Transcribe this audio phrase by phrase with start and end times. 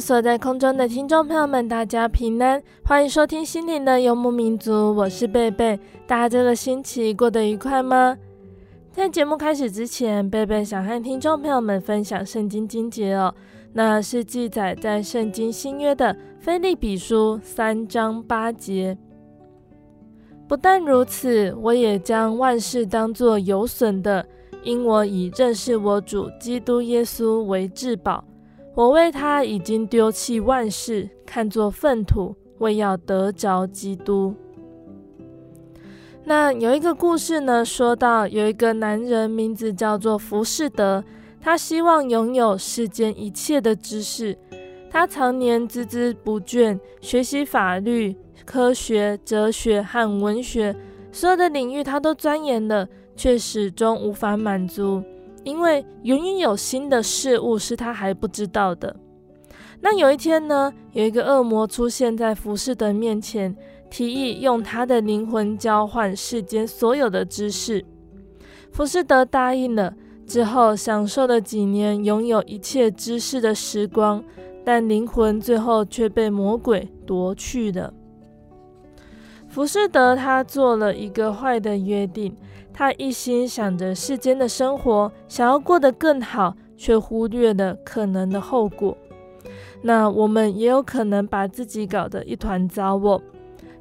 [0.00, 5.78] 所在空中的听众朋友们，大家平安，欢迎收听心灵的游牧民族，我是贝贝。
[6.06, 8.16] 大家这个星期过得愉快吗？
[8.92, 13.34] 在节目开始之前，贝贝想和听众朋友们分享圣经经节哦，
[13.72, 18.96] 那是记载在圣经新约的腓利比书三章八节。
[20.46, 24.24] 不但如此，我也将万事当作有损的，
[24.62, 28.22] 因我以认识我主基督耶稣为至宝。
[28.78, 34.32] 我为他已经丢弃万事，看作粪土，为要得着基督。
[36.22, 41.02] 那有一个故事呢，说到有一个男人，名字叫做浮士德，
[41.40, 44.38] 他希望拥有世间一切的知识，
[44.88, 48.14] 他常年孜孜不倦学习法律、
[48.44, 50.76] 科学、哲学和文学，
[51.10, 52.86] 所有的领域他都钻研了，
[53.16, 55.02] 却始终无法满足。
[55.44, 58.94] 因为永远有新的事物是他还不知道的。
[59.80, 63.54] 那有一天呢，有一个恶魔出现在浮士德面前，
[63.88, 67.84] 提议用他的灵魂交换世间所有的知识。
[68.72, 69.94] 浮士德答应了，
[70.26, 74.22] 之后享受了几年拥有一切知识的时光，
[74.64, 77.94] 但灵魂最后却被魔鬼夺去了。
[79.48, 82.36] 浮士德他做了一个坏的约定。
[82.78, 88.96] 他一心想着世间的生活，想要过得更好，却忽略了可能的后果。
[89.82, 93.20] 那我们也有可能把自己搞得一团糟哦。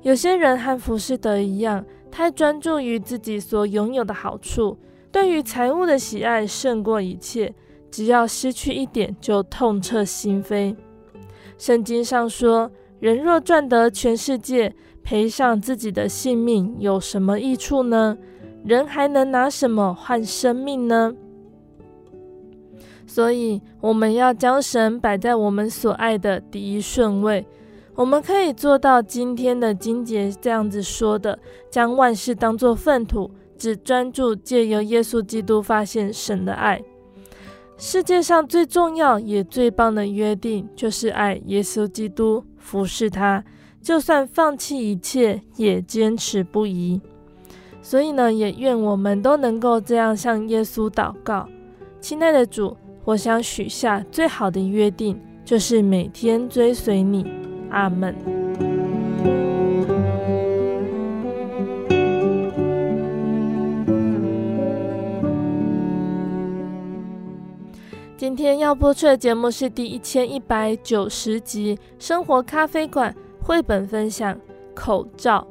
[0.02, 4.76] 有些人和浮士德一样，太专注于自己所拥有的好处，
[5.12, 7.54] 对于财物的喜爱胜过一切，
[7.92, 10.76] 只要失去一点就痛彻心扉。
[11.60, 18.18] 圣经上说：“人若赚得全世界，赔上自己的性命，有什么益处呢？”
[18.68, 21.16] 人还能拿什么换生命呢？
[23.06, 27.48] 所以我们要将神摆在我们所爱的第一顺位。
[27.96, 31.40] 我们可以做到今天的金杰这样子说的：
[31.72, 36.84] 将万事当作粪土，只专注借由耶稣基督发现神的爱。
[37.78, 43.46] 世界上最重要也最棒的约定，就是爱耶稣基督，服侍他，
[43.82, 47.00] 就算放弃一切，也坚持不移。
[47.90, 51.48] 所以呢，也愿我们都能够这样向耶稣祷告。
[52.02, 52.76] 亲爱的主，
[53.06, 57.26] 我想许下最好的约定，就是每天追随你。
[57.70, 58.14] 阿门。
[68.18, 73.16] 今天要播出的节目是第一千一百九十集《生活咖啡馆》
[73.46, 74.38] 绘本分享
[74.76, 75.48] 口罩。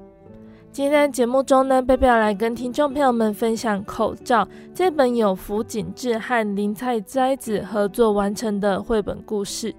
[0.77, 4.45] 今天节目中呢，贝贝要来跟听众朋友们分享《口罩》
[4.75, 9.75] 这本由福景志和林菜摘子合作完成的绘本故事。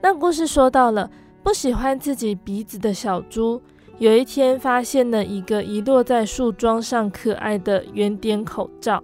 [0.00, 1.10] 那故事说到了
[1.42, 3.60] 不喜欢自己鼻子的小猪，
[3.98, 9.02] 有一天发现了一个遗落在树桩上可爱的圆点口罩。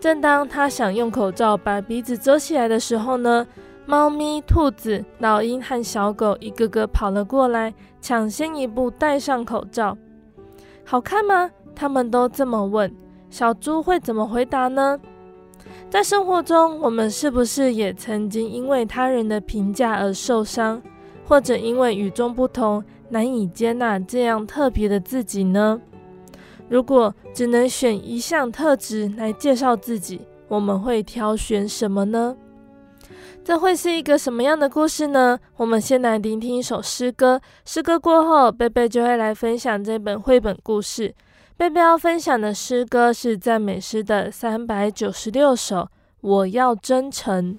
[0.00, 3.46] 正当他想用口罩把鼻子遮起来的时候呢，
[3.84, 9.98] 猫咪、兔子、老鹰和小狗一个个跑了过来，抢先一步戴上口罩。
[10.84, 11.50] 好看吗？
[11.74, 12.94] 他们都这么问，
[13.30, 15.00] 小猪会怎么回答呢？
[15.88, 20.82] 在生活中，我们是不是也曾经因为他人的评价而受伤，
[21.26, 25.80] 或者因为与众不同，难以接纳这样特别的自己呢？
[26.68, 32.36] 如果只能选一项特质来介绍自己，我们会挑选什么呢？
[33.44, 35.36] 这会是一个什么样的故事呢？
[35.56, 41.12] 我们先来聆听一首诗歌，诗歌过后，贝贝就会来分享这本绘本故事。
[41.56, 45.88] 贝贝要分享的诗歌是赞美诗的三百九十六首，
[46.20, 47.58] 我要真诚。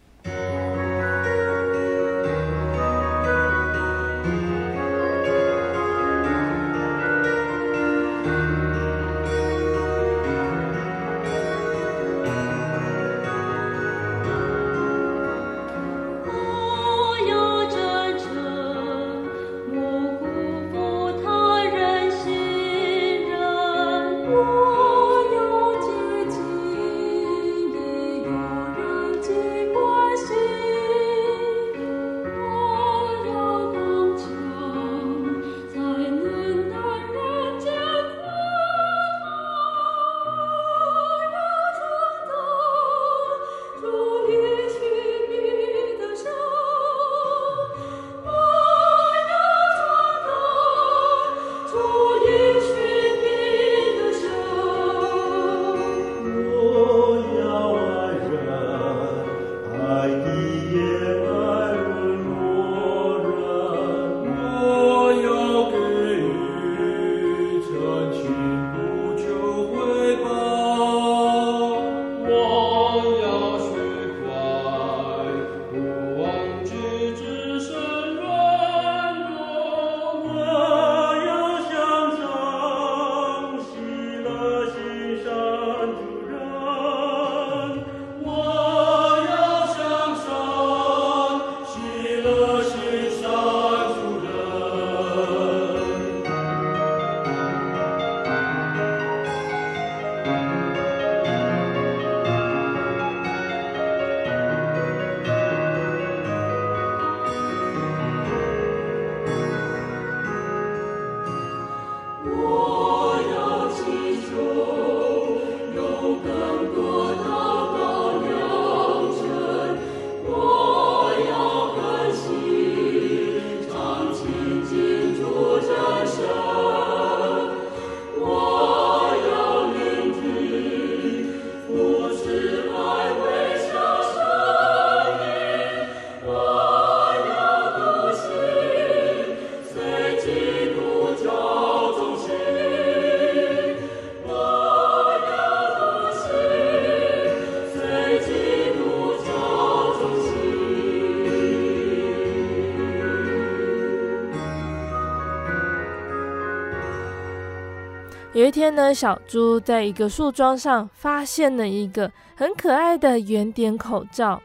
[158.53, 164.44] 天呢，小猪在一个树桩上发现了一个很可爱的圆点口罩。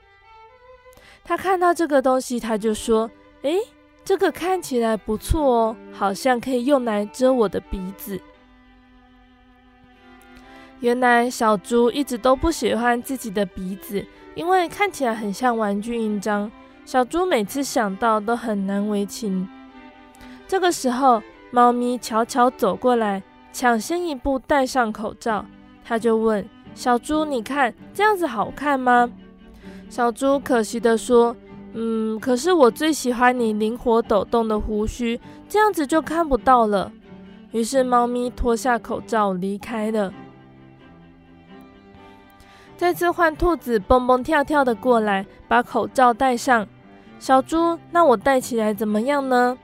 [1.23, 3.11] 他看到这个东西，他就说
[3.43, 3.59] ：“诶，
[4.07, 8.19] 这个看起来不错哦，好像可以用来遮我的鼻子。”
[10.81, 14.03] 原来小猪一直都不喜欢自己的鼻子，
[14.35, 16.51] 因为看起来很像玩具印章。
[16.87, 19.47] 小猪每次想到都很难为情。
[20.47, 23.23] 这个时候，猫咪悄悄走过来。
[23.59, 25.45] 抢先一步戴上口罩，
[25.85, 29.11] 他就问小猪：“你看这样子好看吗？”
[29.91, 31.35] 小猪可惜地说
[31.75, 36.93] ：“嗯，可是我最喜欢你灵活抖动的胡须，这样子就看不到了。”
[37.51, 40.15] 于是猫咪脱下口罩离开了。
[42.77, 46.65] 再次换兔子蹦蹦跳跳的过来，把口罩戴上。
[47.19, 49.59] 小猪：“那我戴起来怎么样呢？”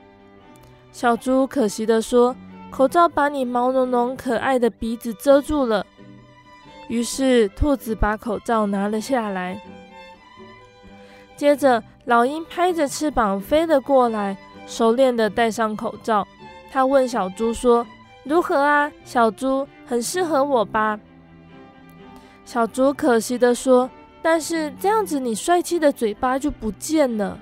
[0.91, 2.35] 小猪可惜地说。
[2.75, 5.87] 口罩把你毛茸茸可爱的鼻子遮住了，
[6.89, 9.63] 于是兔子把口罩拿了下来。
[11.37, 16.27] 接着，老鹰拍着翅膀飞了过来，熟练的戴上口罩。
[16.73, 17.87] 他问小猪说
[18.27, 20.99] ：“如何啊，小猪，很适合我吧？”
[22.45, 23.89] 小猪可惜的说
[24.21, 27.39] ：“但是这样子，你帅气的嘴巴就不见了。”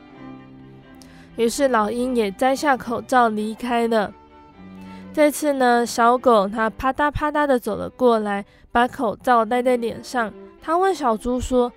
[1.36, 4.12] 于是老鹰也摘下口罩离开了。
[5.14, 10.32] 这次呢，小狗它啪嗒啪嗒的走了过来，把口罩戴在脸上。
[10.62, 11.70] 它问小猪说：“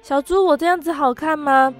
[0.00, 1.74] 小猪，我这样子好看吗？”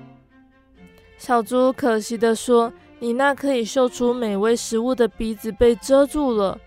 [1.16, 6.58] 小猪可惜的说：“你那可以嗅出美味食物的鼻子被遮住了。”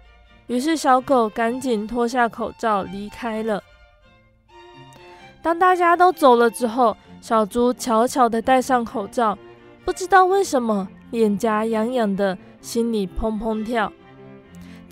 [0.47, 3.61] 于是小狗赶紧脱下口罩离开了。
[5.41, 9.37] 当大家都走了之后，小猪悄悄的戴上口罩，
[9.83, 12.37] 不知道为什么脸颊痒痒的。
[12.61, 13.91] 心里砰砰跳。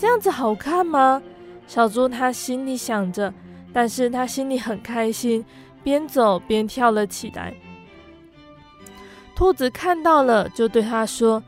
[0.02, 1.22] 这样子好看吗？
[1.68, 3.32] 小猪它心里想着，
[3.72, 5.46] 但是它心里很开心，
[5.84, 7.54] 边走边跳了起来。
[9.36, 11.44] 兔子看到了，就对它说：“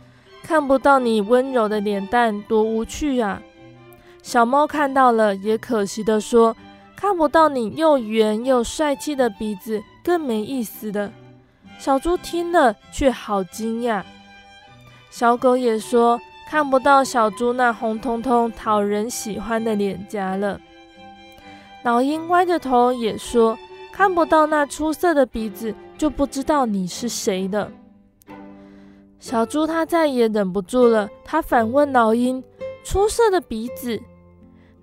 [0.46, 3.42] 看不到你温柔的脸蛋，多无趣啊！”
[4.22, 6.56] 小猫看到了，也可惜地说
[6.96, 11.12] ：“看不到你又圆又帅气的鼻子，更没意思的。”
[11.80, 14.04] 小猪听了，却好惊讶。
[15.10, 16.22] 小狗也说
[16.54, 20.62] ：“看不到小猪那红彤彤、讨人喜欢的脸颊了。”
[21.82, 23.58] 老鹰歪着头也说
[23.92, 27.72] ：“看不到那出色的鼻子，就不知道你是谁的。”
[29.18, 32.44] 小猪它再也忍不住了，它反问老鹰
[32.86, 34.00] ：“出色的鼻子？”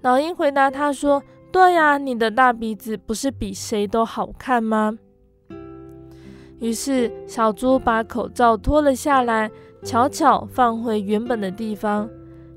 [0.03, 1.23] 老鹰回答他说
[1.53, 4.99] ：“对呀，你的大鼻子不是比谁都好看吗？”
[6.59, 9.49] 于是小猪把口罩脱了下来，
[9.83, 12.09] 悄悄放回原本的地方，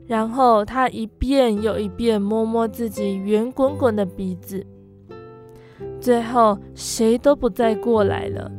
[0.05, 4.65] 然后他一遍又一遍摸摸自己圆滚滚的鼻子，
[5.99, 8.51] 最后谁都不再过来了。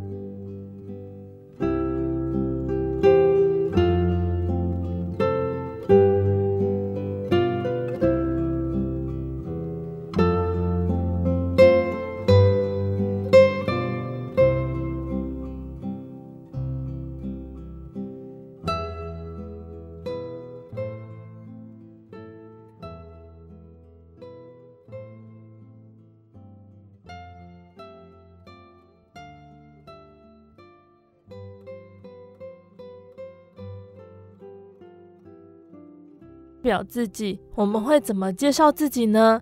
[36.75, 39.41] 表自己，我们会怎么介绍自己呢？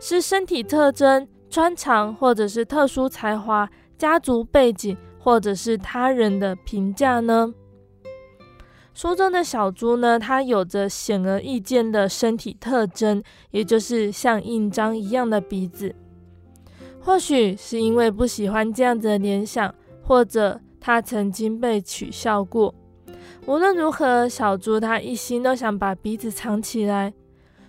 [0.00, 7.54] 是身体特征、专长，或者是特殊才华、家族背景，或者是他人的评价呢？
[8.94, 13.22] 书中的小猪呢，它有着显而易见的身体特征，
[13.52, 15.94] 也就是像印章一样的鼻子。
[16.98, 19.72] 或许是因为不喜欢这样子的联想，
[20.02, 22.74] 或者它曾经被取笑过。
[23.44, 27.12] 无论如何，小猪它一心都想把鼻子藏起来。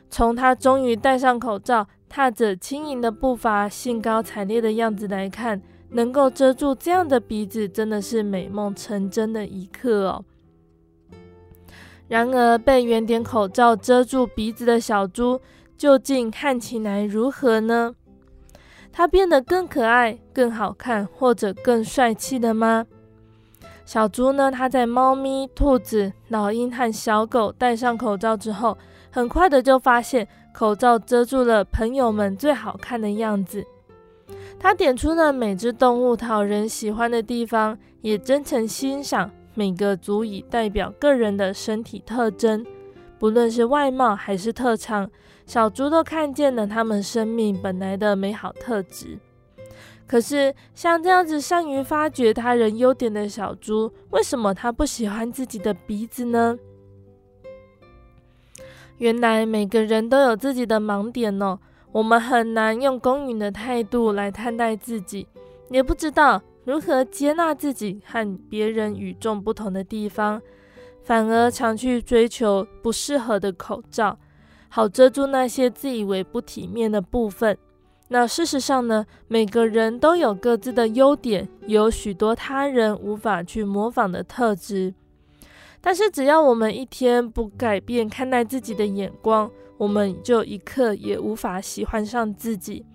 [0.10, 10.24] 从它终于戴上口罩，踏着轻盈的步伐，兴高采烈的样子来看，能够遮住这样的鼻子，真的是美梦成真的一刻哦。
[12.08, 15.42] 然而，被圆点口罩遮住鼻子的小猪，
[15.76, 17.96] 究竟看起来如何呢？
[18.92, 22.86] 它变得更可爱、更好看，或者更帅气了吗？
[23.86, 28.78] 小猪呢，它在猫咪、兔子、老鹰和小狗戴上口罩之后，
[29.12, 33.66] 很快的就发现口罩遮住了朋友们最好看的样子。
[34.58, 42.66] 它点出了每只动物讨人喜欢的地方，也真诚欣赏每个足以代表个人的身体特征，
[43.20, 45.12] 不论是外貌还是特长，
[45.46, 49.20] 小猪都看见了它们生命本来的美好特质。
[50.06, 56.58] 可是，像这样子善于发掘他人优点的小猪，为什么他不喜欢自己的鼻子呢？
[59.00, 61.58] 原来每个人都有自己的盲点哦，
[61.92, 65.28] 我们很难用公允的态度来看待自己，
[65.70, 70.40] 也不知道如何接纳自己和别人与众不同的地方，
[71.02, 74.18] 反而常去追求不适合的口罩，
[74.70, 77.58] 好遮住那些自以为不体面的部分。
[78.10, 84.94] 那事实上呢，每个人都有各自的优点，有许多他人无法去模仿的特质。
[85.82, 92.86] 但是，只要我们一天不改变看待自己的眼光，我们就一刻也无法喜欢上自己，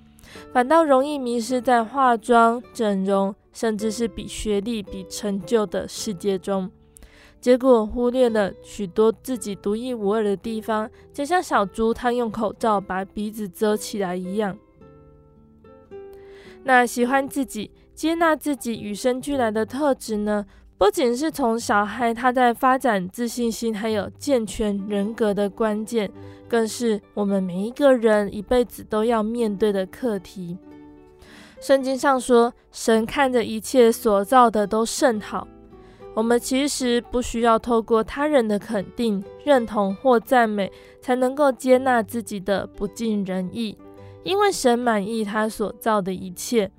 [0.53, 6.71] 反倒容易迷失在化妆、整容，甚至是比学历、比成就的世界中，
[7.41, 14.57] 结果忽略了许多自己独一无二的地方，就像小猪它用口罩把鼻子遮起来一样。
[16.69, 20.45] 那喜欢自己、接纳自己与生俱来的特质呢？
[20.77, 26.11] 不仅是从小孩他在发展自信心，还有健全人格的关键，
[26.47, 30.59] 更是我们每一个人一辈子都要面对的课题。
[31.59, 35.49] 圣经上说：“神看着一切所造的都甚好。”
[36.13, 40.71] 我们其实不需要透过他人的肯定、认同或赞美，
[41.01, 43.79] 才能够接纳自己的不尽人意。
[44.25, 46.71] 因为神满意他所造的一切，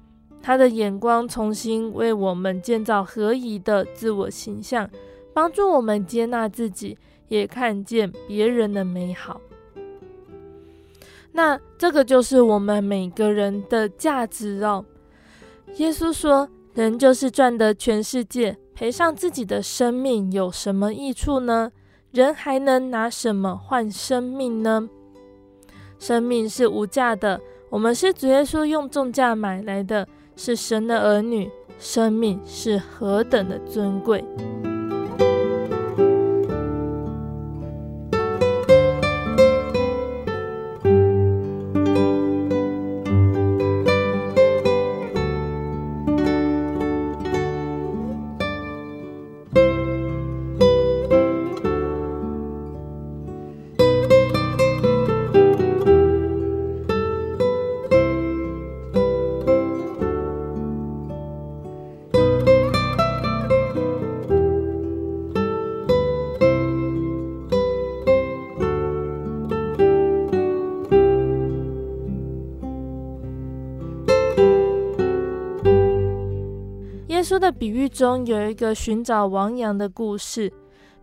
[0.42, 4.90] 他的眼光重新为我们建造合宜的自我形象，
[5.34, 9.42] 帮助我们接纳自己，也看见别人的美好。
[11.32, 14.84] 那这个就是我们每个人的价值哦。
[15.76, 21.72] 耶稣说：“人就是赚得全世界，赔上自己的生命，有什么益处呢？
[22.12, 24.90] 人还能拿什么换生命呢？
[26.00, 27.40] 生命是无价的，
[27.70, 34.24] 我们是主耶稣用重价买来的，是神的儿女，生命是何等的尊贵。
[77.60, 80.54] 比喻中有一个寻找亡羊的故事。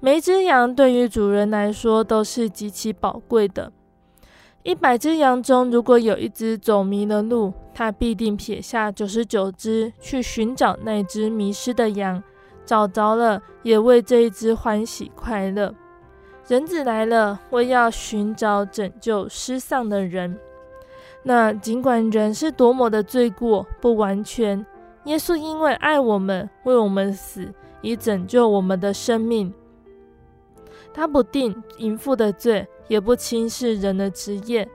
[0.00, 3.70] 每只羊对于主人来说都是极其宝贵的。
[4.62, 12.22] 一百只羊中，如果有一只走迷了路，它必定撇下九十九只去寻找那只迷失的羊。
[12.64, 15.74] 找着了，也为这一只欢喜快乐。
[16.48, 20.38] 人子来了，为要寻找拯救失丧的人。
[21.22, 24.64] 那尽管人是多么的罪过，不完全。
[25.06, 29.52] 耶稣因为爱我们，为我们死，以拯救我们的生命。
[30.92, 34.68] 他不定淫妇的罪，也不轻视人的职业。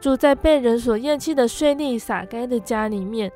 [0.00, 3.30] 住在被人所厌弃的税吏撒该的家里面。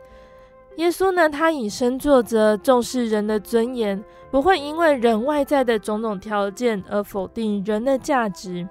[0.77, 8.69] 耶稣呢，他以身作则，重视人的尊严，不会因为人外在的种种条件而否定人的价值。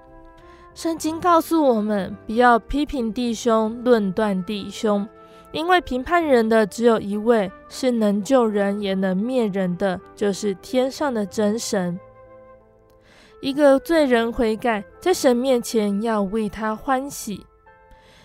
[0.74, 5.08] 圣经告诉我们，不要批评弟兄，论断弟兄。
[5.56, 11.98] 因为评判人的只有一位，是能救人也能灭人的，就是天上的真神。
[13.40, 17.46] 一个罪人悔改，在神面前要为他欢喜。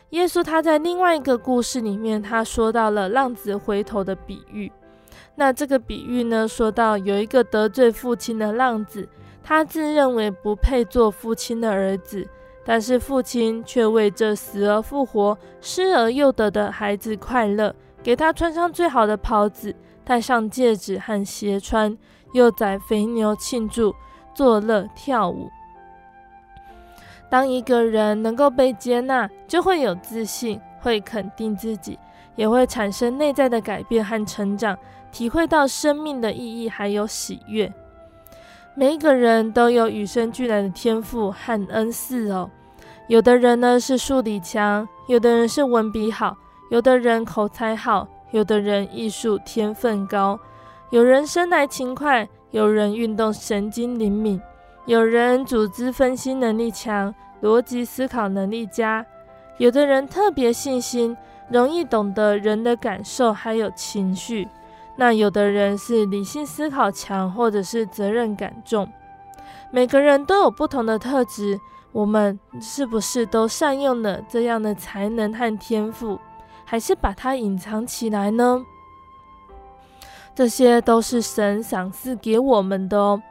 [0.08, 4.72] 耶稣他在另外一个故事里面，他说到了浪子回头的比喻。
[5.36, 9.08] 那这个比喻呢，说到有一个得罪父亲的浪子，
[9.40, 12.26] 他自认为不配做父亲的儿子。
[12.64, 21.96] 但是父亲却为这死而复活、失而又得的孩子快乐，给他穿上最好的袍子，戴上戒指和鞋穿，
[22.32, 23.94] 又宰肥牛庆祝，
[24.34, 25.48] 作乐跳舞。
[27.30, 31.98] 当一个人能够被接纳，就会有自信，会肯定自己，
[32.36, 34.76] 也会产生内在的改变和成长，
[35.10, 37.72] 体会到生命的意义还有喜悦。
[38.74, 42.48] 每一个人都有与生俱来的天赋和恩赐哦。
[43.08, 46.36] 有的人呢是数理强，有的人是文笔好，
[46.70, 50.38] 有的人口才好，有的人艺术天分高。
[50.90, 54.40] 有人生来勤快，有人运动神经灵敏，
[54.86, 59.04] 有人组织分析能力强，逻辑思考能力佳。
[59.58, 61.16] 有的人特别细心，
[61.48, 64.48] 容易懂得人的感受还有情绪。
[65.00, 68.86] 那有的人是理性思考强，或者是责任感重。
[69.70, 71.58] 每个人都有不同的特质，
[71.90, 76.20] 我们是不是都善用了这样的才能和天赋，
[76.66, 78.62] 还是把它隐藏起来呢？
[80.34, 83.22] 这些都是神赏赐给我们的哦。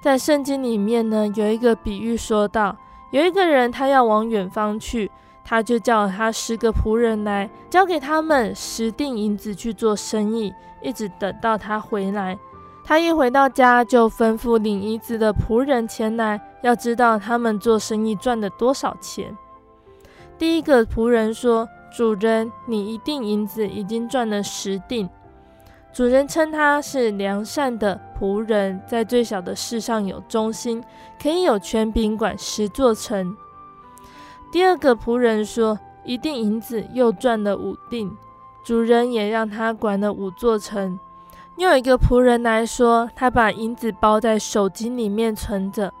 [0.00, 2.76] 在圣经里面呢，有一个比喻说到，
[3.10, 5.10] 有一个人他要往远方去。
[5.48, 12.38] 他就叫他十个仆人来，交给他们十锭银子去做生意，一直等到他回来。
[12.84, 19.34] 他一回到家，就吩咐领银子的仆人前来，要知道他们做生意赚了多少钱。
[20.36, 25.08] 第一个仆人说：“主人，你一锭银子已经赚了十锭。”
[25.94, 30.84] 主人称他是良善的仆人，在最小的事上有忠心，
[31.18, 33.34] 可以有权柄管十座城。
[34.50, 38.16] 第二个仆人说：“一锭银子又赚了五锭，
[38.64, 40.98] 主人也让他管了五座城。”
[41.58, 45.92] 又有一个仆人来说：“他把银子包在手巾里面存着。”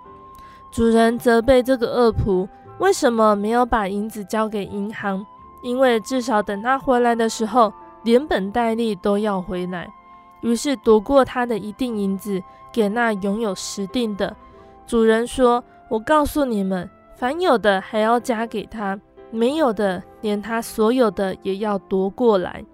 [0.70, 5.26] 主人责备这个恶仆：“为什么没有把银子交给银行？
[5.62, 7.72] 因为至少等他回来的时候，
[8.04, 9.92] 连本带利都要回来。”
[10.40, 14.34] 于是夺过他的一锭银子，给那拥有十锭的。
[14.86, 18.96] 主人说：“我告诉你们。”凡有的还要加给他，
[19.32, 22.64] 没有的连他所有的也要夺过来。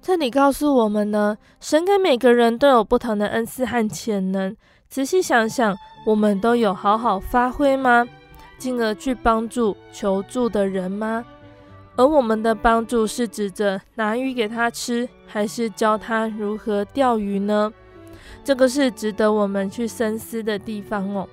[0.00, 4.56] 这里告诉我们呢，神给每个人都有不同的恩赐和潜能。
[4.88, 8.06] 仔细想想，我们都有好好发挥吗？
[8.56, 11.24] 进而去帮助求助的人吗？
[11.96, 17.72] 而我们的帮助是指着拿鱼给他吃，还是教他如何钓鱼呢？
[18.44, 21.28] 这个是值得我们去深思的地方哦。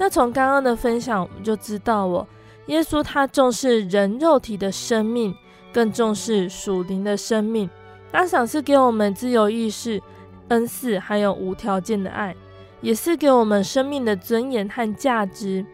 [0.00, 2.26] 那从刚刚的分享，我们就知道哦，
[2.68, 5.34] 耶稣他重视人肉体的生命，
[5.74, 7.68] 更重视属灵的生命。
[8.10, 10.02] 他赏赐给我们自由意识、
[10.48, 12.34] 恩赐，还有无条件的爱，
[12.80, 15.66] 也是给我们生命的尊严和价值。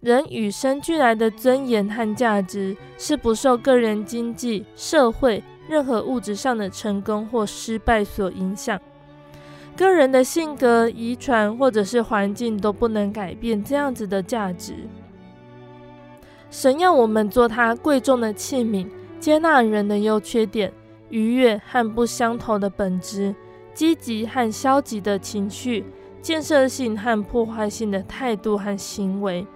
[0.00, 8.80] 人与生俱来的尊严和价值是不受个人经济、社会任何物质上的成功或失败所影响。
[9.76, 14.74] 个人的性格、遗传或者是环境都不能改变这样子的价值。
[16.50, 18.86] 神要我们做他贵重的器皿，
[19.18, 20.72] 接纳人的优缺点、
[21.08, 23.34] 愉悦和不相同的本质、
[23.72, 25.84] 积极和消极的情绪、
[26.20, 29.46] 建设性和破坏性的态度和行为。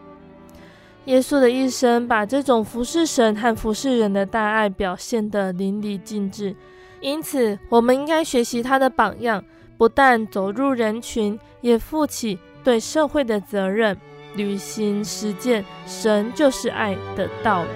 [1.05, 6.57] 耶稣的一生把这种服侍神和服侍人的大爱表现得淋漓尽致，
[7.01, 9.45] 因此我们应该学习他的榜样，
[9.79, 13.97] 不但走入人群，也负起对社会的责任，
[14.35, 17.69] 履行实践“神就是爱”的道理。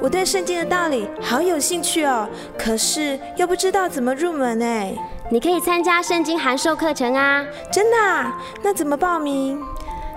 [0.00, 4.94] 我对圣经的道理好有兴趣哦，可是又不知道怎么入门哎。
[5.30, 7.42] 你可以参加圣经函授课程啊！
[7.72, 8.38] 真的啊？
[8.62, 9.58] 那怎么报名？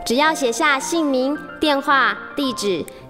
[0.05, 2.85] 只要写下姓名、电话、地址，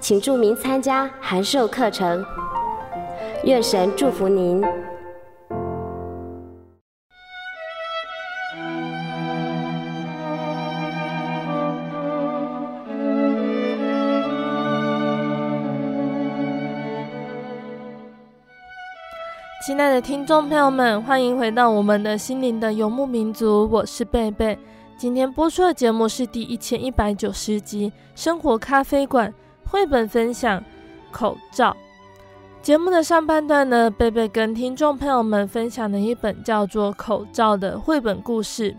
[0.00, 2.24] 请注明参加函授课程。
[3.44, 4.62] 愿神祝福您。
[19.66, 24.58] 亲爱的听众朋友们，欢迎回到我们的心灵的游牧民族，我是贝贝。
[24.96, 29.30] 今天播出的节目是第一千一百九十集《生活咖啡馆》
[29.70, 30.60] 绘本分享
[31.12, 31.70] 《口罩》。
[32.60, 38.76] 节目的上半段呢，贝贝跟听众朋友们分享了一本叫做《口罩》的绘本故事。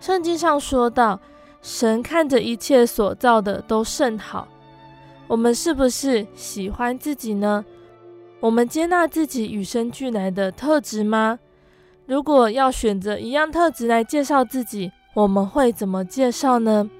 [0.00, 1.20] 圣经上说到，
[1.62, 4.48] 神看着一切所造的都甚好，
[5.28, 7.64] 我们是不是喜欢自己呢？
[8.40, 11.38] 我们接纳自己与生俱来的特质吗？
[12.06, 16.90] 如果要选择一样特质来介绍自己，我们会怎么介绍呢？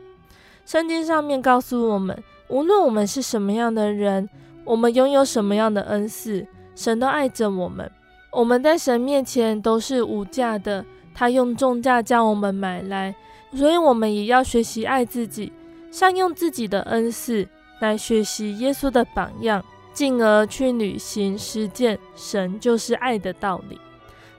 [0.64, 2.16] 圣经上面告诉我们，
[2.54, 4.28] 无论我们是什么样的人，
[4.64, 7.90] 我们拥有什么样的恩赐，神都爱着我们。
[8.30, 13.12] 我们在神面前都是无价的，他用重价将我们买来，
[13.56, 15.52] 所以我们也要学习爱自己，
[15.90, 17.44] 善用自己的恩赐
[17.80, 19.60] 来学习耶稣的榜样。
[19.92, 23.80] 进而去履行实践，神就是爱的道理。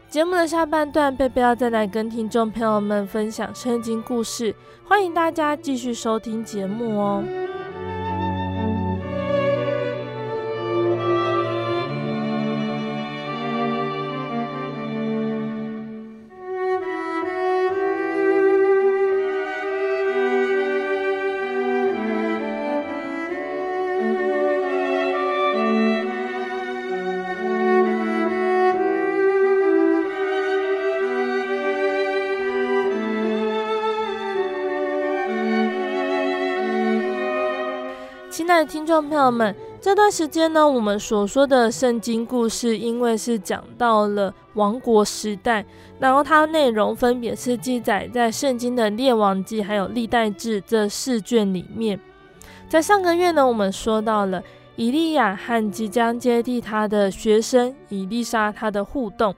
[0.10, 7.22] 节目的下半段，贝贝要再来跟听众朋友们分享圣经故事，欢迎大家继续收听节目哦。
[38.66, 45.64] 听众朋友们，这段时间呢，我们所说的圣经故事，因为是讲到了王国时代，
[46.00, 52.00] 然后它内容分别是记载在圣经的列王记还有历代志这四卷里面。
[52.68, 54.42] 在上个月呢，我们说到了
[54.76, 59.36] 以利亚和即将接替他的学生以利沙他的互动。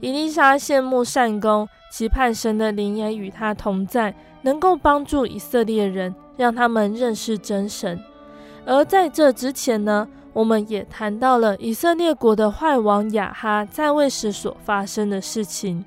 [0.00, 7.98] 以利沙羡慕善工，期盼神的灵也与他同在，能够帮助以色列人，让他们认识真神。
[8.70, 15.84] 而在这之前呢，我们也谈到了以色列国的坏王亚哈在位时所发生的事情。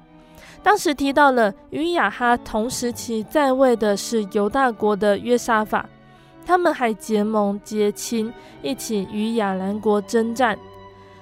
[0.62, 5.90] 当时提到了与亚哈同时期在位的是犹大国的约沙法，
[6.46, 10.60] 他们还结盟结亲，一起与亚兰国征战。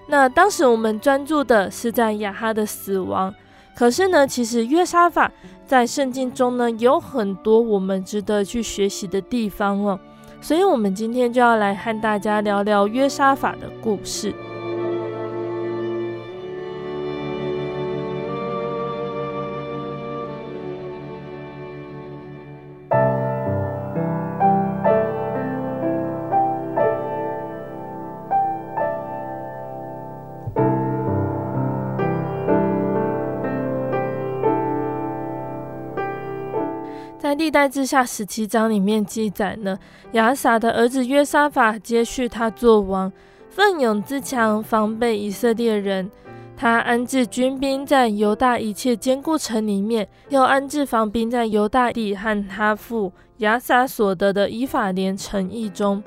[0.08, 3.32] 那当时我们专注的是在亚哈的死亡，
[3.76, 5.32] 可是呢，其实约沙法
[5.68, 10.00] 在圣经中呢有很多我们值得去学习的地方哦。
[10.42, 14.34] 所以，我们今天就要来和大家聊聊约沙法的故事。
[37.42, 39.76] 历代志下十七章里面记载呢，
[40.12, 43.12] 亚撒的儿子约沙法接续他做王，
[43.50, 46.12] 奋勇自强，防备以色列人。
[46.56, 56.04] 他安置军兵在犹大一切坚固城里面，又安置防兵在犹大地和他父亚撒所得的以法莲城邑中。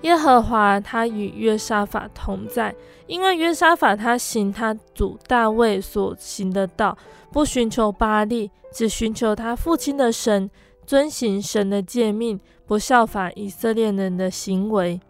[0.00, 2.74] 耶和华他与约沙法同在，
[3.06, 6.98] 因为约沙法他行他祖大卫所行的道，
[7.30, 8.50] 不寻求巴力。
[8.76, 10.50] 只寻求他父亲的神，
[10.84, 15.00] 遵行神的诫命，不效法以色列人的行为。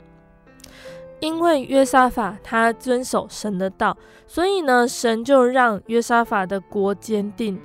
[1.19, 3.97] 因为约沙法他遵守神的道，
[4.29, 7.61] 所以呢，神就让约沙法的国坚定，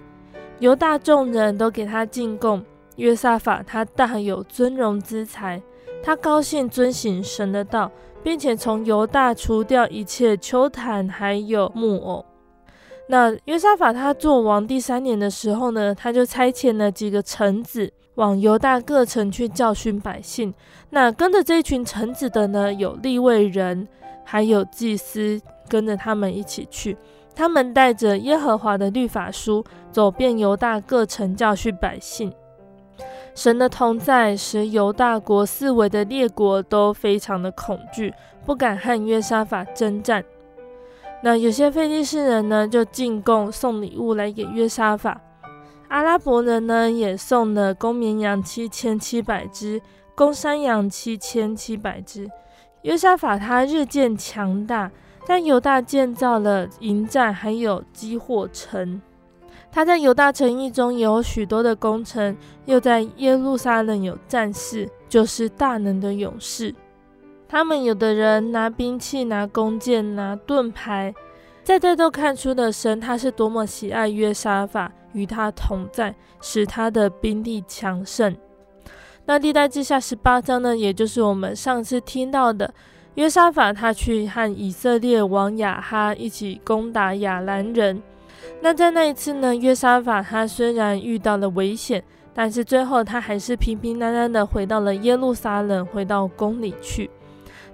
[0.57, 2.65] 犹大众人都给他进贡。
[2.95, 5.61] 约沙法他大有尊荣之财，
[6.01, 7.91] 他高兴遵行神的道，
[8.23, 12.25] 并且从犹大除掉一切邱坛还有木偶。
[13.11, 20.53] 那约沙法他做王第三年的时候呢，他就差遣了几个臣子往犹大各城去教训百姓。
[20.91, 23.85] 那跟着这群臣子的呢，有利未人，
[24.23, 26.95] 还有祭司跟着他们一起去。
[27.35, 32.31] 他们带着耶和华的律法书，走遍犹大各城教训百姓。
[33.35, 38.13] 神的同在使犹大国四围的列国都非常的恐惧，
[38.45, 40.23] 不敢和约沙法征战。
[41.23, 45.21] 那有些非利士人呢，就进贡送礼物来给约沙法。
[45.87, 49.81] 阿拉伯人呢，也送了公绵羊七千七百只，
[50.15, 52.29] 公山羊七千七百只。
[52.81, 54.89] 约沙法他日渐强大，
[55.25, 58.99] 在犹大建造了营寨，还有积货城。
[59.71, 66.73] 他在犹大城邑中有许多的功臣，又在耶路撒冷有战士，就是大能的勇士。
[67.51, 71.13] 他们有的人拿兵器、拿弓箭、拿盾牌，
[71.65, 78.33] 在这都看出的神他是多么喜爱约沙法，与他同在，使他的兵力强盛。
[79.25, 82.73] 那历代志下十八章呢，也就是我们上次听到的
[83.15, 88.01] 约沙法，他去和以色列王亚哈一起攻打亚兰人。
[88.61, 92.01] 那在那一次呢，约沙法他虽然遇到了危险，
[92.33, 97.11] 但是最后他还是平平安安的回到了耶路撒冷，回到宫里去。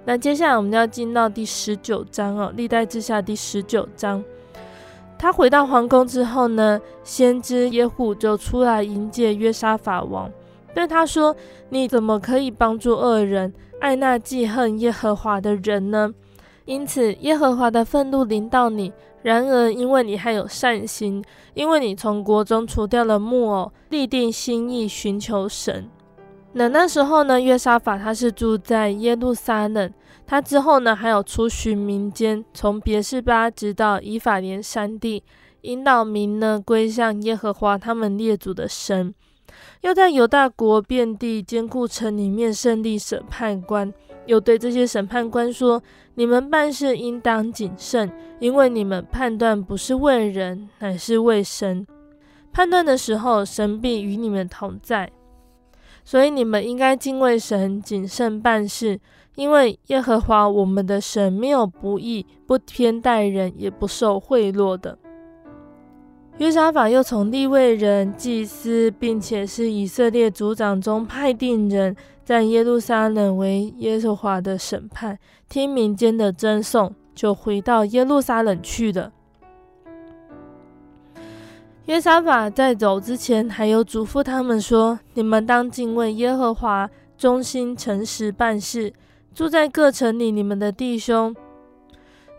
[0.08, 4.24] 那接下来我们要进到第十九章哦，历代志下第十九章。
[5.20, 10.32] 他回到皇宫之后呢，先知耶户就出来迎接约沙法王，
[10.74, 11.36] 对他说
[11.68, 16.14] ：“你怎么可以帮助恶人，爱那记恨耶和华的人呢？
[16.64, 18.94] 因此耶和华的愤怒临到你。
[19.24, 21.22] 然而因为你还有善心，
[21.54, 25.90] 因为你从国中除掉了木偶，立定心意寻求神。”
[26.58, 29.94] 那那时候呢，约沙法他是住在耶路撒冷，
[30.26, 35.24] 他之后呢还有出巡民间，从别是巴直到以法莲山地，
[35.62, 39.14] 引导民呢归向耶和华他们列祖的神，
[39.82, 43.94] 又在犹大国遍地坚固城里面设立审判官，
[44.26, 45.80] 又对这些审判官说：
[46.16, 51.86] 你们办事应当谨慎，因为你们判断不是为人，乃是为神。
[52.52, 55.12] 判断的时候，神必与你们同在。
[56.08, 58.98] 所以你们应该敬畏神，谨慎办事，
[59.36, 64.98] 因为耶和华我们的神没有不义，不偏待人，也不受贿赂的。
[66.38, 71.94] 约沙法又从立位人、祭司，并且是以色列族长中派定人，
[72.24, 79.12] 在耶路撒冷为耶和华的审判，听民间的争讼，就回到耶路撒冷去了。
[81.88, 88.92] 约沙法在走之前，还有嘱咐他们说：“你们当敬畏耶和华，忠心诚实办事。
[89.34, 91.34] 住在各城里，你们的弟兄，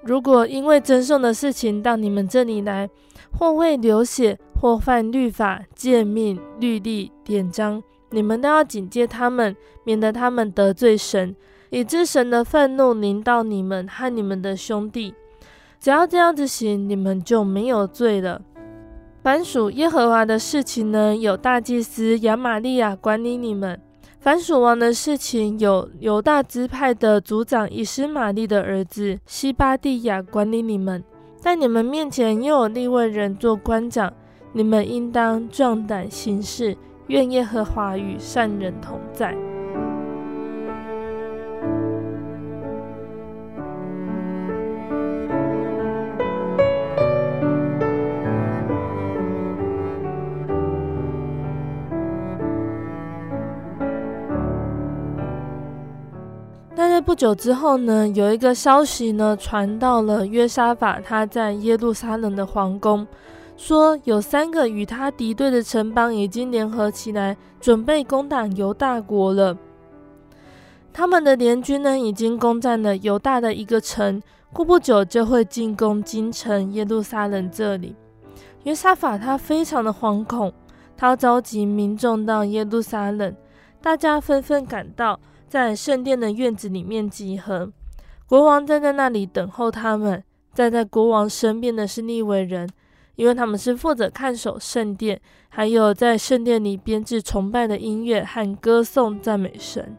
[0.04, 2.90] 如果因为争讼的事情到你们这里来，
[3.38, 11.34] 或为流血，或犯律法、诫命、律例、典章，你们都要警戒他们，免得他们得罪神，
[11.70, 15.14] 以致神的愤怒临到你们和你们的兄弟。
[15.80, 18.42] 只要这样子行，你们就没有罪了。”
[19.22, 23.76] 凡属耶和华的事情呢，有大祭司亚玛利亚管理你们；
[24.20, 31.04] 凡属王的事情，有犹大支派的族长以斯玛利的儿子西巴蒂亚管理你们。
[31.37, 34.12] 在你们面前又有利位人做官长，
[34.52, 36.76] 你们应当壮胆行事。
[37.09, 39.35] 愿耶和华与善人同在。
[57.08, 63.06] 不久之后呢，有一个消息呢传到了约沙法他在耶路撒冷的皇宫，
[63.56, 69.56] 说有三个与他敌对的城邦已经联合起来，准备攻打犹大国了。
[70.92, 77.96] 他们的联军呢已经攻占了犹大的一个城，过不久就会进攻京城耶路撒冷这里。
[78.64, 80.52] 约沙法他非常的惶恐，
[80.96, 83.34] 他召集民众到耶路撒冷，
[83.80, 85.18] 大家纷纷赶到。
[85.48, 87.72] 在圣殿的院子里面集合，
[88.26, 90.22] 国王站在那里等候他们。
[90.54, 92.68] 站在国王身边的是利未人，
[93.14, 99.96] 因为他们是负责看守圣殿，还有在圣殿里编制崇拜的音乐和歌颂赞美神。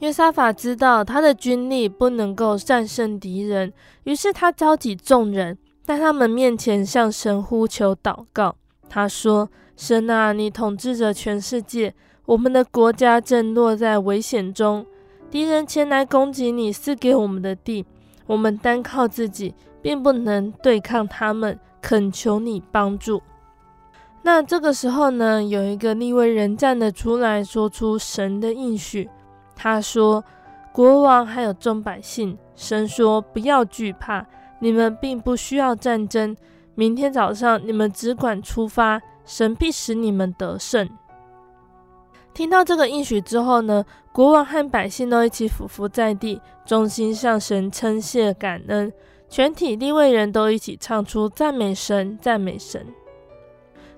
[0.00, 3.72] 约沙法知道他的军力不能够战胜敌人，
[4.04, 8.54] 于是他召集众人，在他们面前向神呼求祷告。
[8.88, 11.94] 他说：“神啊，你统治着全世界。”
[12.26, 14.84] 我们的国家正落在危险中，
[15.30, 17.86] 敌人前来攻击你赐给我们的地，
[18.26, 23.22] 我们单靠自己并不能对抗他们，恳求你帮助。
[24.22, 29.08] 那这个时候呢，有一个利未人站了出来，说出神的应许。
[29.54, 30.24] 他说
[30.74, 34.26] ：“国王还有众百姓，神说不要惧怕，
[34.58, 36.36] 你们并不需要战争。
[36.74, 40.90] 明天早上你们只管出发，神必使你们得胜。”
[42.36, 48.92] 听到这个应许之后呢，国王和百姓都一起俯伏在地，衷心向神称谢感恩。
[49.26, 52.86] 全体立位人都一起唱出赞美神，赞美神。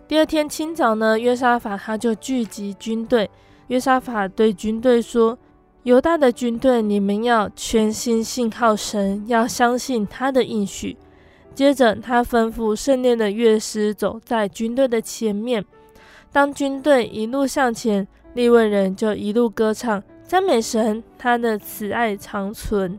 [0.07, 3.29] 第二天清早呢，约沙法他就聚集军队。
[3.67, 5.37] 约沙法对军队说
[5.83, 10.97] ：“犹大的军队，你们要全心信靠神，要相信他的应许。”
[11.57, 15.65] 接着，他吩咐圣殿的乐师走在军队的前面。
[16.31, 22.99] 当军队一路向前，利未人就一路歌唱赞美神，他的慈爱长存。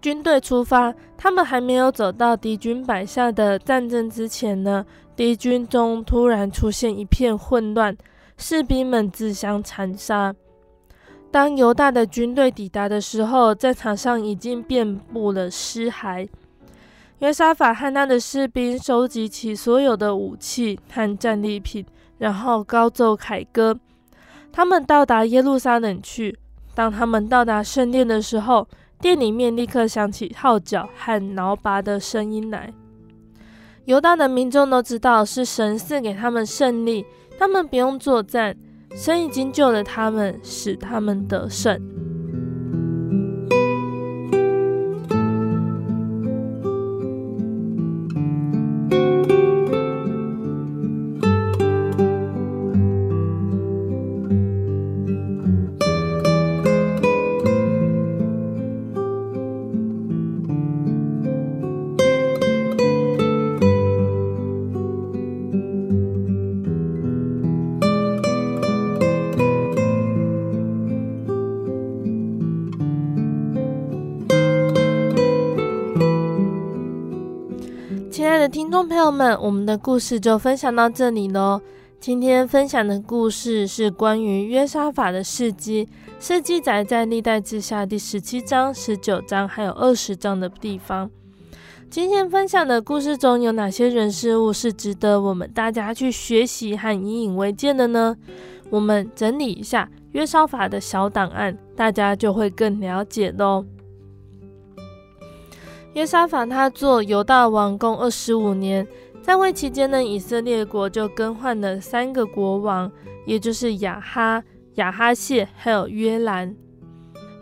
[0.00, 4.86] 军队出发，他们还没有走到敌军摆下的战阵之前呢，
[5.16, 7.96] 敌军中突然出现一片混乱，
[8.36, 10.32] 士兵们自相残杀。
[11.32, 16.28] 当犹大的军队抵达的时候，战场上已经遍布了尸骸。
[17.18, 21.84] 约沙法和他的士兵收集起所有的武器和战利品，
[22.18, 23.76] 然后高奏凯歌。
[24.58, 26.36] 他们到达耶路撒冷去。
[26.74, 28.66] 当他们到达圣殿的时候，
[29.00, 32.74] 殿里面立刻响起号角和挠拔的声音来。
[33.84, 37.06] 犹大的民众都知道是神赐给他们胜利，
[37.38, 38.56] 他们不用作战，
[38.96, 41.80] 神已经救了他们，使他们得胜。
[79.18, 81.60] 们，我们的故事就分享到这里喽。
[81.98, 85.88] 今天分享的故事是关于约沙法的事迹，
[86.20, 91.10] 是记载在历代志下第十七章、十九章还有二十章的地方。
[91.90, 98.16] 今天分享的故事中有哪些人事物是值得我们大家去学习和引以为戒的呢？
[98.70, 103.64] 我们整理一下约沙法的小档案，大家就会更了解喽。
[105.94, 108.86] 约沙法他做犹大王共二十五年，
[109.28, 112.90] 在位期间呢，以色列国就更换了三个国王，
[113.26, 114.42] 也就是亚哈、
[114.76, 116.56] 亚哈谢还有约兰。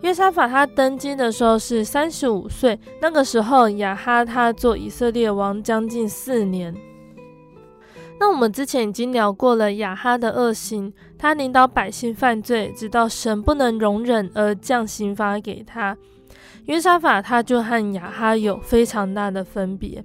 [0.01, 6.75] 约沙法他登基的时候是三十五岁，那个时候亚哈他做以色列王将近四年。
[8.19, 15.95] 那我们之前已经聊过了亚哈的恶行，他领导百姓犯罪，直到神不能容忍而降刑罚给他。
[16.65, 20.03] 约沙法他就和亚哈有非常大的分别。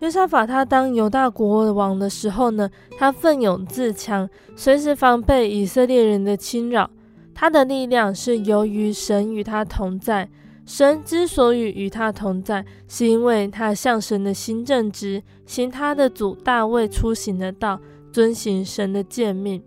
[0.00, 6.90] 约沙法他当犹大国王的时候呢，他奋勇自强，随时防备以色列人的侵扰。
[7.34, 10.28] 他的力量是由于神与他同在。
[10.64, 17.80] 神之所以与他同在，是因为他向神的心正直，行他的祖大卫出行的道，
[18.12, 19.62] 遵行神的诫命。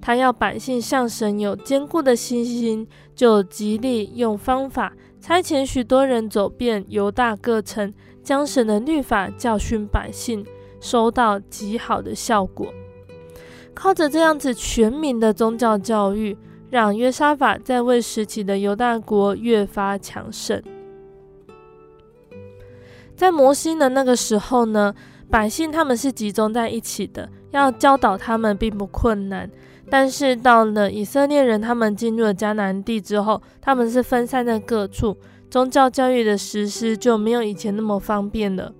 [0.00, 7.92] 他要百姓向神有坚固的信心，就极力用方法差遣许多人走遍犹大各城，
[8.26, 10.44] 将神的律法教训百姓，
[10.80, 12.74] 收到极好的效果。
[13.72, 16.36] 靠着这样子全民的宗教教育，
[16.68, 20.60] 让约沙法在位时期的犹大国越发强盛。
[23.14, 24.92] 在摩西的那个时候呢，
[25.30, 29.48] 百姓他们是集中在一起的，要教导他们并不困难。
[29.88, 35.16] 但是到了以色列人他们进入了迦南地之后，他们是分散在各处，
[35.56, 38.74] 宗教教育的实施就没有以前那么方便了。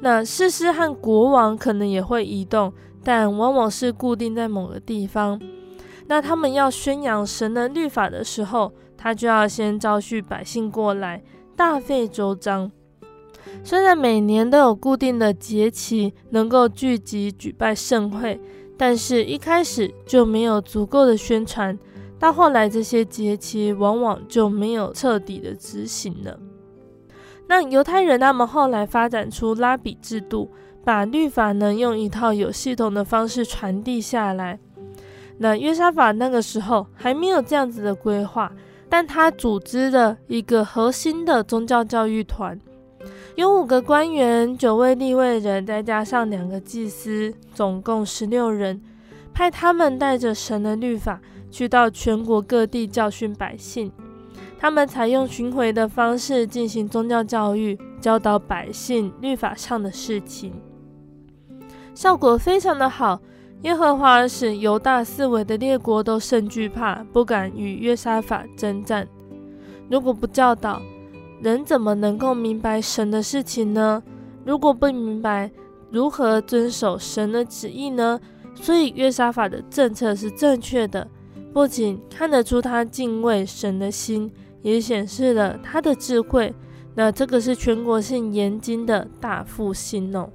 [0.00, 2.72] 那士师和国王可能也会移动，
[3.04, 5.40] 但往往是固定在某个地方。
[6.08, 11.22] 那他们要宣扬神的律法的时候，他就要先召集百姓过来，
[11.54, 12.72] 大费周章。
[13.62, 18.40] 虽然每年都有固定的节期能够聚集举办盛会，
[18.76, 21.78] 但是一开始就没有足够的宣传，
[22.20, 26.38] 到后来这些节期往往就没有彻底的执行了。
[27.48, 30.48] 那犹太人他们后来发展出拉比制度，
[30.84, 34.60] 把律法呢用一套有系统的方式传递下来。
[35.38, 38.52] 那约沙法那个时候还没有这样子的规划，
[38.90, 42.60] 但他组织了一个核心的宗教教育团。
[43.36, 48.82] 有五个官员，九位立位人，再加上两个祭司，总共十六人，
[49.32, 51.18] 派他们带着神的律法
[51.50, 53.90] 去到全国各地教训百姓。
[54.58, 60.52] 他们采用巡回的方式进行宗教教育，教导百姓律法上的事情，
[61.94, 63.20] 效果非常的好。
[63.62, 69.06] 耶和华使犹大四围的列国都甚惧怕，不敢与约沙法争战。
[69.90, 70.80] 如果不教导，
[71.42, 74.02] 人怎么能够明白神的事情呢？
[74.46, 75.50] 如果不明白
[75.90, 78.18] 如何遵守神的旨意呢？
[78.54, 81.06] 所以约沙法的政策是正确的，
[81.52, 84.30] 不仅看得出他敬畏神的心，
[84.62, 86.54] 也显示了他的智慧。
[86.94, 90.30] 那这个是全国性严经的大复兴哦。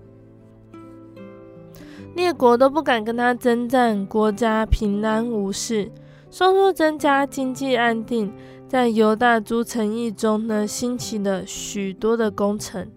[2.15, 5.91] 列国都不敢跟他征战，国家平安无事，
[6.31, 8.33] 收入增加，经济安定。
[8.67, 12.87] 在犹大诸城邑中呢，兴起了许多的工程。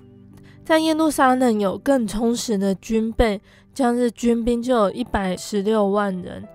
[0.64, 3.40] 在耶路撒冷有更充实的军备，
[3.74, 6.46] 将日军兵就有一百十六万人。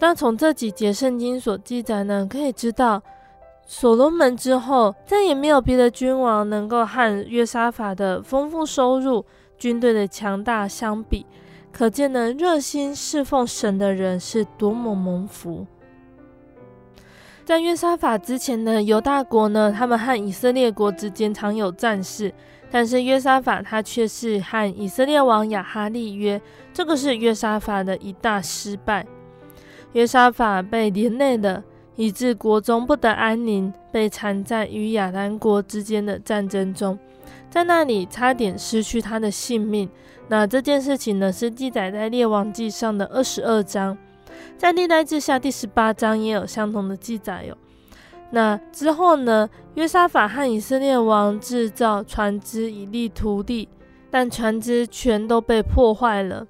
[0.00, 3.02] 但从这几节圣经所记载呢，可以知道，
[3.66, 9.24] 所罗门之后再也没有别的君王能够和约沙法的丰富收入、
[9.58, 11.26] 军队的强大相比。
[11.70, 15.66] 可见呢，热心侍奉神的人是多么蒙福。
[17.44, 22.32] 在约沙法之前的犹大国呢，他们和以色列国之间常有战事，
[22.70, 26.40] 但是约沙法他却是和以色列王亚哈利约，
[26.72, 29.06] 这个是约沙法的一大失败。
[29.92, 31.62] 约沙法被连累了，
[31.96, 36.98] 以致国中不得安宁，被缠在与亚兰国之间的战争中，
[37.50, 39.88] 在那里差点失去他的性命。
[40.28, 43.98] 那这件事情呢，是记载在列王记上的二十二章。
[44.56, 47.56] 在历代志下第十八章也有相同的记载哟。
[48.30, 53.68] 那之后呢，约沙法和以色列王制造船只以利土地，
[54.08, 56.46] 但船只全都被破坏了。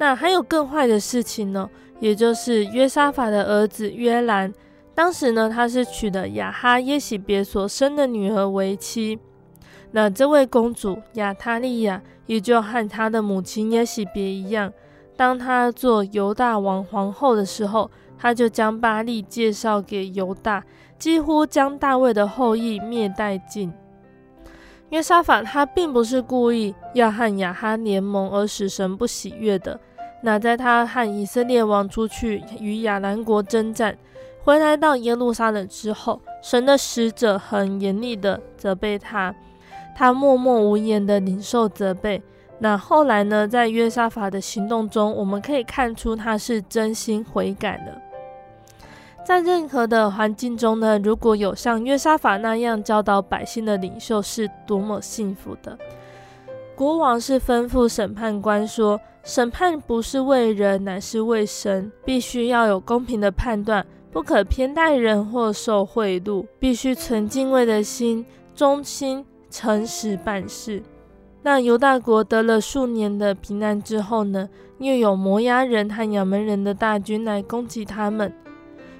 [0.00, 4.52] 那还有更坏的事情呢，也就是约沙法的儿子约兰，
[4.94, 9.18] 当时呢，他是娶了亚哈耶洗别所生的女儿为妻。
[9.92, 14.72] 那这位公主亚他利亚，也就和她的母亲耶洗别一样。
[15.16, 20.62] 当她做犹大王皇后的时候，她就将巴力介绍给犹大，
[20.98, 23.72] 几乎将大卫的后裔灭殆尽。
[24.90, 29.80] 约沙法他并不是故意要和亚哈联盟而使神不喜悦的。
[30.26, 33.96] 那在他和以色列王出去与亚兰国征战，
[34.42, 39.32] 回来到耶路撒冷之后，神的使者很严厉的责备他，
[39.94, 42.20] 他默默无言的领受责备。
[42.58, 47.96] 那后来呢，在约沙法的行动中，我们可以看出他是真心悔改的。
[49.24, 55.78] 在任何的环境中呢，如果有像约沙法那样教导百姓的领袖，是多么幸福的。
[56.74, 68.24] 国王是吩咐审判官说：“审判不是为人，乃是为神，必须要有公平的判断，不可偏待人或受贿赂，必须存敬畏的心，
[68.54, 70.80] 忠心诚实办事。”
[71.42, 74.48] 那犹大国得了数年的平安之后呢，
[74.78, 78.32] 又有摩押人和亚扪人的大军来攻击他们。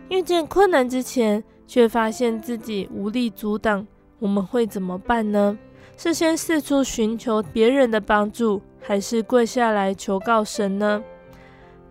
[0.09, 3.87] 遇见困难之前，却发现自己无力阻挡，
[4.19, 5.57] 我们会怎么办呢？
[5.97, 11.03] 是先四处寻求别人的帮助，还是跪下来求告神呢？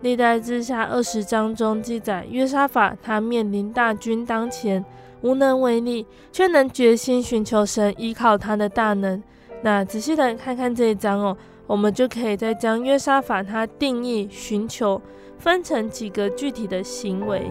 [0.00, 4.82] 历代志下二十章中记载，约沙法他面临大军当前，
[5.20, 9.22] 无能为力，却能决心寻求神，依靠他的大能。
[9.60, 11.36] 那仔细的看看这一章哦，
[11.66, 14.98] 我们就可以再将约沙法他定义寻求
[15.36, 17.50] 分成几个具体的行为。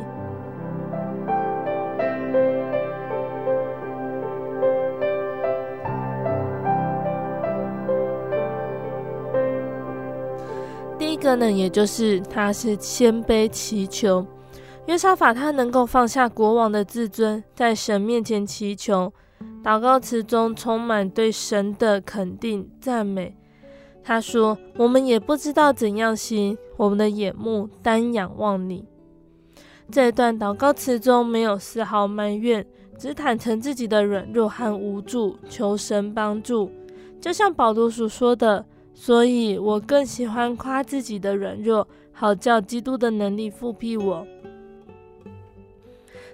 [11.15, 14.27] 一个呢，也就是他是谦卑祈求。
[14.87, 19.13] 约沙法他能够放下国王的自尊，在神面前祈求，
[19.63, 23.33] 祷告词中充满对神的肯定赞美。
[24.03, 28.85] 他说：“我们也不知道怎样行，我们的眼目单仰望你。”
[29.89, 36.69] 这段祷告词中没有丝毫埋怨，只坦诚自己的软弱和无助，求神帮助。
[37.21, 38.65] 就像保罗所说的
[38.95, 44.25] ：“所以我更喜欢夸自己的软弱，好叫基督的能力覆庇我。”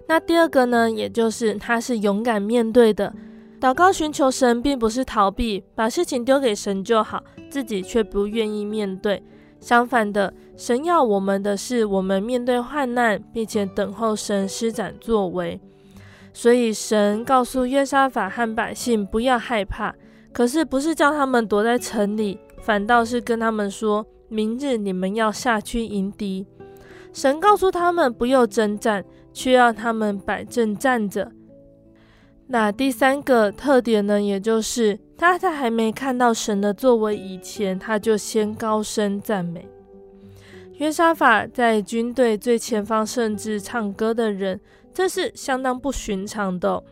[0.08, 3.14] 那第二个呢，也就是他是勇敢面对的。
[3.60, 9.22] 祷告寻求神，并不是逃避，把事情丢给神就好，自己却不愿意面对。
[9.60, 15.62] 相反的，神要我们的是，我们面对患难，并且等候神施展作为。
[16.34, 19.94] 所以，神告诉约沙法和百姓不要害怕，
[20.34, 26.46] 可是不是叫他们躲在城里，反倒是跟他们说，明日你们要下去迎敌。
[27.12, 29.04] 神告诉他们不要征战，
[29.34, 31.32] 却要他们摆正站着。
[32.48, 35.00] 那第三个特点呢，也就是。
[35.18, 39.70] 他在还没看到神的作为以前，他就先高声赞美。
[40.78, 44.60] 约沙法在军队最前方，甚至唱歌的人，
[44.92, 46.84] 这是相当不寻常的。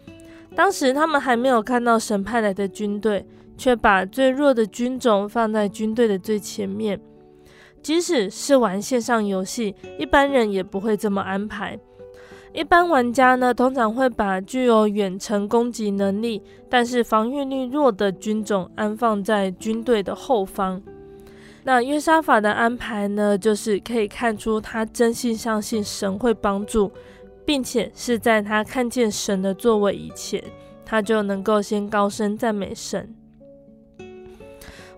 [0.55, 3.25] 当时他们还没有看到神派来的军队，
[3.59, 6.99] 却把最弱的军种放在军队的最前面。
[7.83, 11.77] 即使是玩线上游戏，一般人也不会这么安排。
[12.51, 20.81] 一般玩家呢，通常会把具有远程攻击能力，但是防御力弱的军种安放在军队的后方。
[21.63, 26.91] 那约沙法的安排呢，就是可以看出他真心相信神会帮助，
[27.45, 30.43] 并且是在他看见神的作为以前，
[30.83, 33.13] 他就能够先高声赞美神。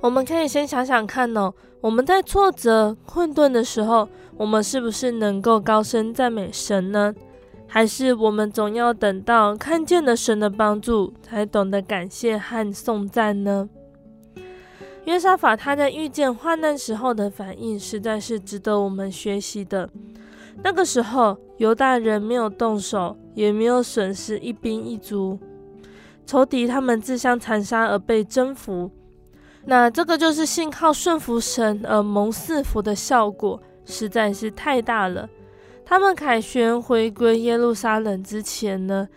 [0.02, 7.14] 我们可以先想想看哦，我们在挫折、困顿的时候，我们是不是能够高声赞美神呢？
[7.68, 13.70] 还是我们总要等到看见了神的帮助，才懂得感谢和颂赞呢？
[15.06, 19.88] 约沙法他在遇见患难时候的反应，实在是值得我们学习的。
[20.64, 25.40] 那个时候，犹大人没有动手，也没有损失一兵一卒，
[26.26, 28.92] 仇敌他们自相残杀而被征服。
[29.66, 35.30] 那这个就是信靠顺服神而蒙赐福的效果，实在是太大了。
[35.86, 39.08] 他们凯旋回归耶路撒冷之前呢，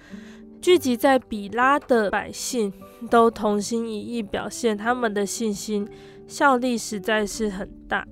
[0.60, 2.72] 聚集在比拉的百姓
[3.08, 5.88] 都同心一意表现他们的信心，
[6.26, 8.06] 效力实在是很大。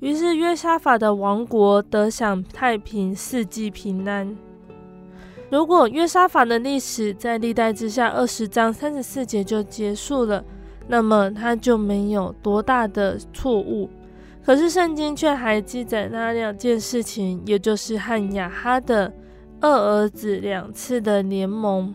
[0.00, 4.36] 于是约沙法的王国得享太平，四季平安。
[5.50, 10.44] 如果约沙法的历史在历代之下二十章三十四节就结束了，
[10.88, 13.88] 那么他就没有多大的错误。
[14.44, 19.12] 可是圣经却还记载那两件事情，也就是和亚哈的
[19.60, 21.92] 二儿子两次的联盟。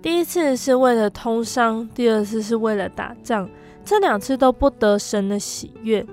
[0.00, 3.48] 第一次是为了通商，第二次是为了打仗。
[3.84, 6.06] 这两次都不得神的喜悦。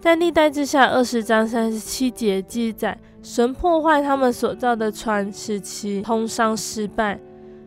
[0.00, 7.18] 在历代志下二十章三十七节记载，神破坏他们所造的船，使其通商失败。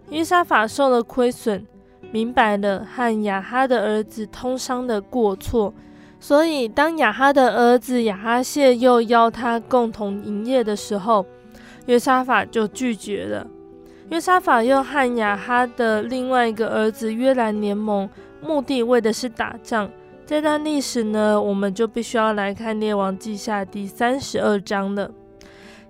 [0.09, 1.65] 约沙法受了亏损，
[2.11, 5.73] 明白了和亚哈的儿子通商的过错。
[6.19, 11.25] 所以，当亚哈的儿子亚哈谢又邀他共同营业的时候，
[11.85, 13.45] 约沙法就拒绝了。
[14.09, 18.09] 约沙法又和亚哈的另外一个儿子约兰联盟，
[18.41, 19.89] 目的为的是打仗。
[20.25, 25.11] 这段历史呢，我们就必须要来看《列王记下》第三十二章了。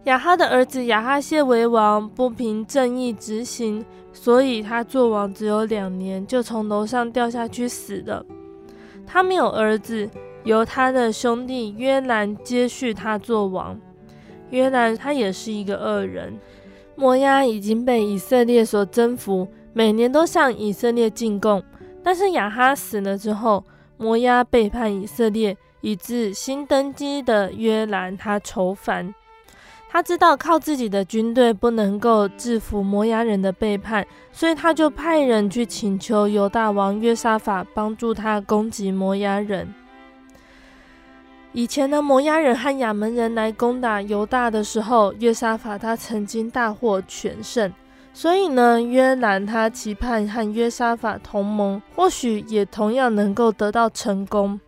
[0.06, 3.86] 亚哈的儿子亚哈谢为王，不凭正义执行，
[4.16, 8.26] 所以他做王只有两年，就从楼上掉下去死了。
[9.06, 10.10] 他没有儿子。
[10.46, 13.76] 由他的兄弟约兰接续他做王。
[14.52, 16.38] 约兰他也是一个恶人。
[16.96, 21.64] 摩押已经被以色列所征服，每年都向以色列进贡。
[22.04, 23.64] 但是亚哈死了之后，
[23.98, 29.16] 摩押背叛以色列，以致新登基的约兰他愁烦。
[29.96, 39.74] 他知道靠自己的军队不能够制服摩押人的背叛，所以他就派人去请求犹大王约沙法帮助他攻击摩押人。
[41.54, 47.72] 以前的摩押人和亚扪人来攻打犹大的时候，约沙法他曾经大获全胜，
[48.14, 54.60] 所以呢，约兰他期盼和约沙法同盟，或许也同样能够得到成功。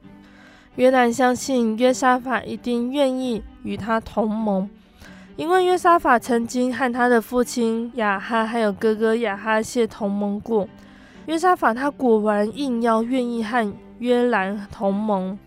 [0.76, 4.70] 约兰相信约沙法一定愿意与他同盟，
[5.38, 10.68] 因为约沙法曾经和他的父亲亚哈还有哥哥亚哈谢同盟过。
[11.28, 15.38] 约沙法他果然应邀愿意和约兰同盟。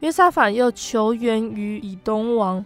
[0.00, 2.62] 约沙法又求援于以东王，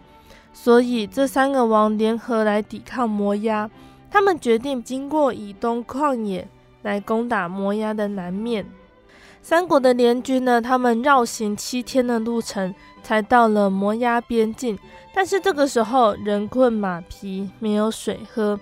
[0.52, 3.70] 所以这三个王联合来抵抗摩押。
[4.10, 6.46] 他们决定经过以东旷野
[6.82, 8.66] 来攻打摩押的南面。
[9.40, 14.78] 三国的联军呢，他们绕行七天的路程，才到了摩押边境。
[15.14, 18.58] 但是这个时候人困马疲，没有水喝。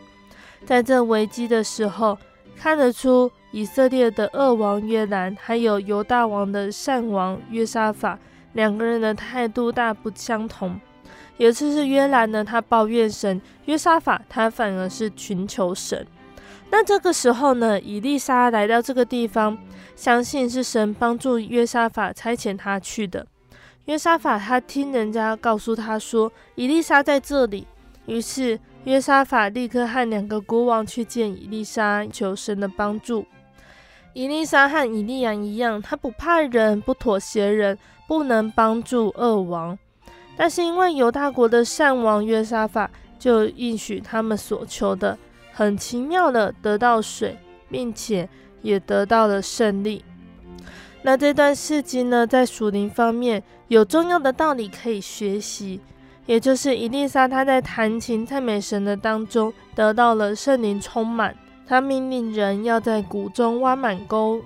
[0.66, 2.18] 在这危机的时候，
[2.56, 8.18] 看得出以色列的恶王约兰，还有犹大王的善王约沙法，
[8.52, 10.78] 两个人的态度大不相同。
[11.38, 16.06] 有一次是约兰呢，他抱怨神；约沙法他反而是寻求神。
[16.70, 19.56] 那这个时候呢，以利沙来到这个地方，
[19.96, 23.26] 相信是神帮助约沙法差遣他去的。
[23.90, 27.66] 约沙法他听人家告诉他说，伊丽莎在这里，
[28.06, 33.26] 于是约沙法立刻和两个国王去见伊丽莎，求神的帮助。
[34.12, 37.76] 伊丽莎和以利亚一样，他不怕人，不妥协人，
[38.06, 39.76] 不能帮助恶王。
[40.36, 42.88] 但是因为犹大国的善王约沙法
[43.18, 45.18] 就应许他们所求的，
[45.52, 47.36] 很奇妙的得到水，
[47.68, 48.28] 并且
[48.62, 50.04] 也得到了胜利。
[51.02, 55.80] 那这段事迹呢，在属灵方面有重要的道理可以学习，
[56.26, 61.34] 也就是伊丽莎她在弹琴赞美神的当中得到了圣灵充满，
[61.66, 64.42] 他命令人要在谷中挖满沟，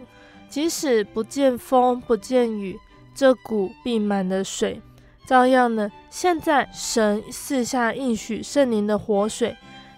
[0.49, 2.79] 即使不见风不见雨，
[3.15, 4.81] 这谷必满了水。
[5.27, 9.57] 照样呢，现在神四下应许圣灵的活水，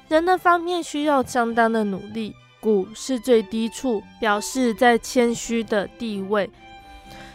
[0.09, 2.35] 人的方面需要相当的努力。
[2.61, 6.51] 谷是最低处，表示在谦虚的地位。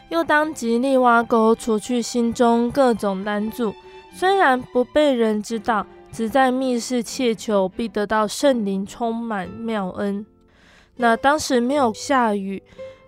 [0.10, 3.74] 又当极力挖沟，除去心中各种拦阻。
[4.14, 10.26] 虽然不被人知道，只在密室切求，必得到圣灵充满妙恩。
[10.98, 12.62] 那当时没有下雨，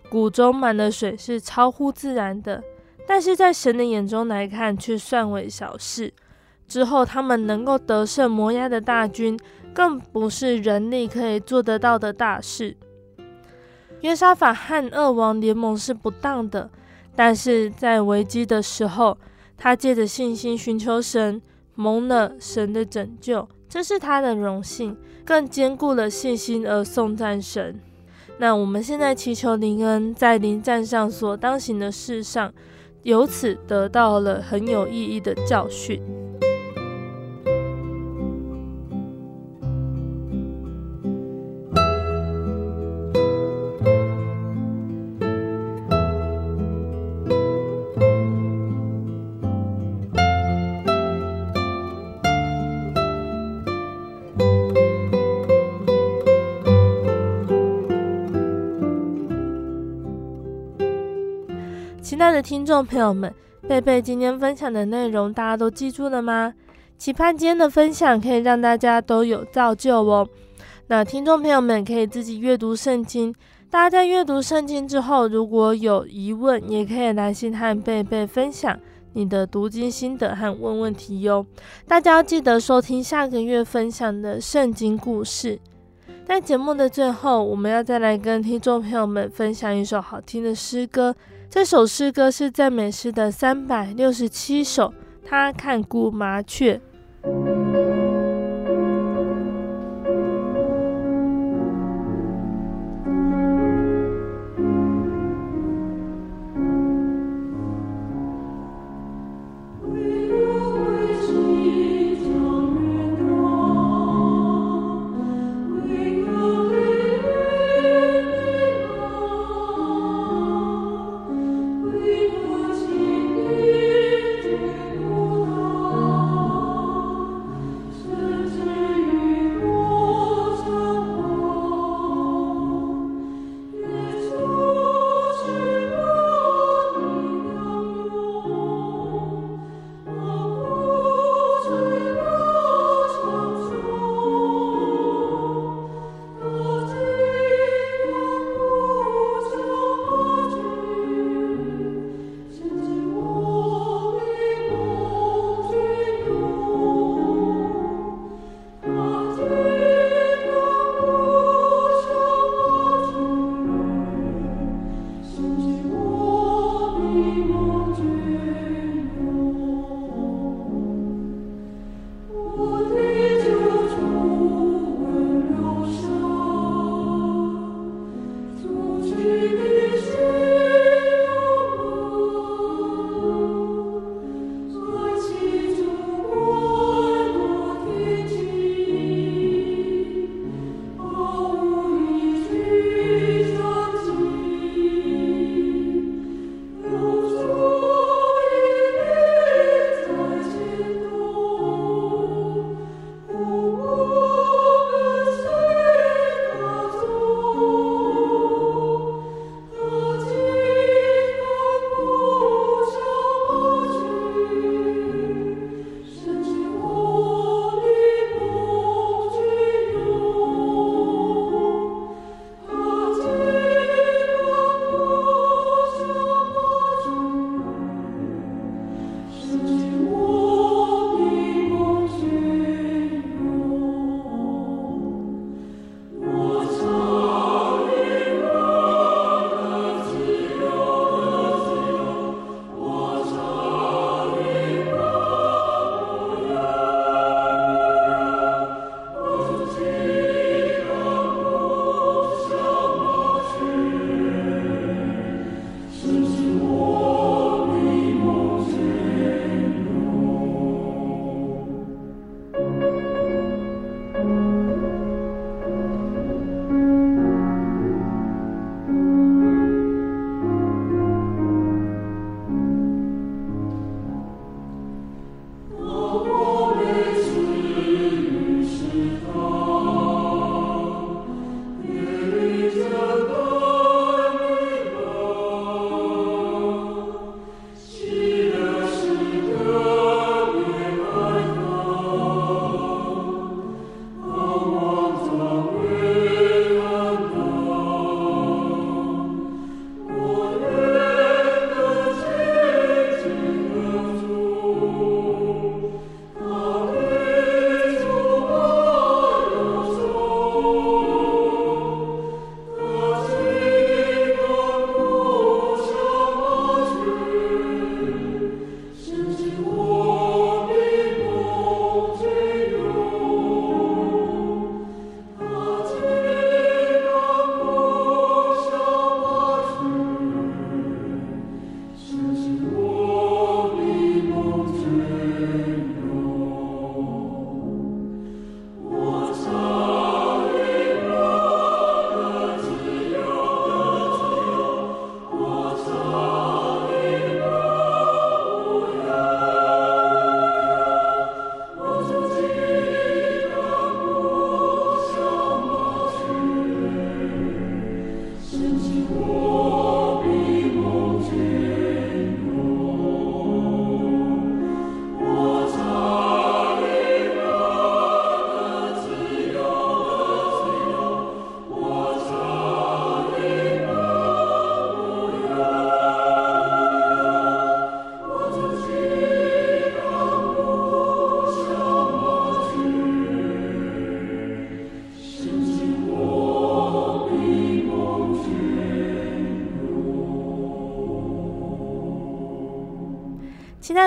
[0.10, 2.64] 谷中满了水，是超乎自然的。
[3.06, 6.14] 但是在神的眼中来看，却算为小事。
[6.66, 9.38] 之后他们能够得胜摩押的大军，
[9.74, 12.78] 更不是人力可以做得到的大事。
[14.02, 16.70] 约沙法和恶王联盟是不当的，
[17.16, 19.18] 但是在危机的时候，
[19.58, 21.42] 他借着信心寻求神，
[21.76, 27.80] 蒙了神的拯救，这是他的荣幸，更坚固了信心而颂赞神。
[28.38, 32.54] 那我们现在祈求灵恩，在灵战上所当行的事上。
[33.04, 36.02] 由此得到了很有意义的教训。
[62.34, 63.32] 的听众朋友们，
[63.68, 66.52] 贝贝今天分享的内容，大家都记住了吗？
[66.98, 70.28] 期盼今天的分享可以让大家都有造就哦。
[70.88, 73.32] 那听众朋友们可以自己阅读圣经，
[73.70, 78.80] 大家在阅读圣经之后，如果有疑问，也可以来信和贝贝分享
[79.14, 81.46] 你的读经心得和问问题哟。
[81.88, 85.60] 大家要记得收听下个月分享的圣经故事。
[86.26, 91.16] 在节目的最后，我们要再来跟听众朋友们分享一首好听的诗歌。
[91.54, 94.92] 这首诗歌是赞美诗的三百六十七首，
[95.24, 96.82] 他看顾麻雀。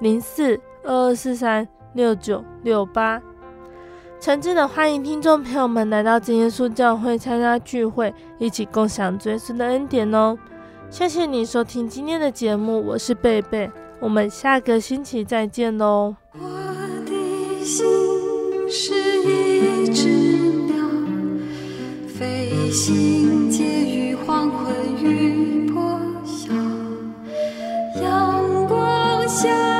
[0.00, 3.20] 零四二二四三六九六八，
[4.18, 10.38] 诚挚的欢迎听众朋友们来到真耶稣教会参加聚会，一起共享耶稣的恩典哦！
[10.88, 13.70] 谢谢你收听今天的节目，我是贝贝，
[14.00, 16.16] 我们下个星期再见喽！
[16.32, 16.48] 我
[17.04, 17.86] 的心
[18.70, 20.08] 是一只
[20.66, 20.76] 鸟，
[22.08, 26.52] 飞行介于黄昏与破晓，
[28.00, 29.79] 阳光下。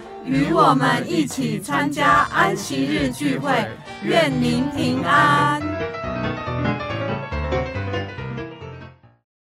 [0.25, 3.51] 与我们一起参加安息日聚会
[4.03, 5.61] 愿您平安。